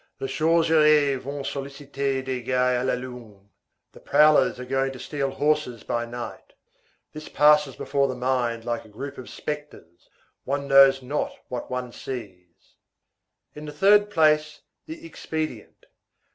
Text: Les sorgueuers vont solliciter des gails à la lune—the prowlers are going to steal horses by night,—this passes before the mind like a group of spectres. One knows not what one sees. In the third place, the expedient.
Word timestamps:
Les 0.19 0.27
sorgueuers 0.35 1.19
vont 1.21 1.43
solliciter 1.45 2.23
des 2.23 2.41
gails 2.41 2.75
à 2.77 2.83
la 2.83 2.95
lune—the 2.95 3.99
prowlers 3.99 4.59
are 4.59 4.65
going 4.65 4.91
to 4.91 4.97
steal 4.97 5.29
horses 5.29 5.83
by 5.83 6.07
night,—this 6.07 7.29
passes 7.29 7.75
before 7.75 8.07
the 8.07 8.15
mind 8.15 8.65
like 8.65 8.83
a 8.83 8.89
group 8.89 9.19
of 9.19 9.29
spectres. 9.29 10.09
One 10.43 10.67
knows 10.67 11.03
not 11.03 11.33
what 11.49 11.69
one 11.69 11.91
sees. 11.91 12.73
In 13.53 13.65
the 13.65 13.71
third 13.71 14.09
place, 14.09 14.61
the 14.87 15.05
expedient. 15.05 15.85